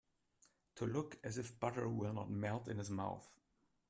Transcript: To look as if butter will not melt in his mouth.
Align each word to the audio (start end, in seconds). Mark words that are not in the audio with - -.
To 0.77 0.87
look 0.87 1.19
as 1.23 1.37
if 1.37 1.59
butter 1.59 1.87
will 1.87 2.11
not 2.11 2.31
melt 2.31 2.67
in 2.67 2.79
his 2.79 2.89
mouth. 2.89 3.39